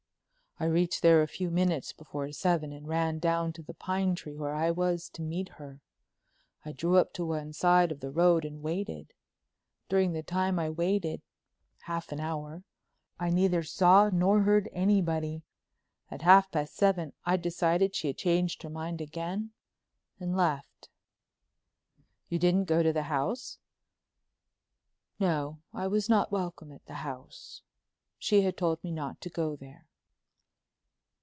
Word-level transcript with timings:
"I 0.59 0.65
reached 0.65 1.01
there 1.01 1.23
a 1.23 1.27
few 1.27 1.49
minutes 1.49 1.91
before 1.91 2.31
seven 2.31 2.71
and 2.71 2.87
ran 2.87 3.17
down 3.17 3.51
to 3.53 3.63
the 3.63 3.73
pine 3.73 4.13
tree 4.13 4.35
where 4.35 4.53
I 4.53 4.69
was 4.69 5.09
to 5.13 5.23
meet 5.23 5.49
her. 5.53 5.81
I 6.63 6.71
drew 6.71 6.97
up 6.97 7.13
to 7.13 7.25
one 7.25 7.51
side 7.51 7.91
of 7.91 7.99
the 7.99 8.11
road 8.11 8.45
and 8.45 8.61
waited. 8.61 9.11
During 9.89 10.13
the 10.13 10.21
time 10.21 10.59
I 10.59 10.69
waited—half 10.69 12.11
an 12.11 12.19
hour—I 12.19 13.31
neither 13.31 13.63
saw 13.63 14.11
nor 14.13 14.41
heard 14.41 14.69
anybody. 14.71 15.41
At 16.11 16.21
half 16.21 16.51
past 16.51 16.75
seven 16.75 17.13
I 17.25 17.37
decided 17.37 17.95
she 17.95 18.05
had 18.05 18.17
changed 18.19 18.61
her 18.61 18.69
mind 18.69 19.01
again 19.01 19.53
and 20.19 20.37
left." 20.37 20.89
"You 22.29 22.37
didn't 22.37 22.65
go 22.65 22.83
to 22.83 22.93
the 22.93 23.03
house?" 23.09 23.57
"No—I 25.19 25.87
was 25.87 26.07
not 26.07 26.31
welcome 26.31 26.71
at 26.71 26.85
the 26.85 26.97
house. 27.01 27.63
She 28.19 28.41
had 28.43 28.55
told 28.57 28.83
me 28.83 28.91
not 28.91 29.21
to 29.21 29.29
go 29.31 29.55
there." 29.55 29.87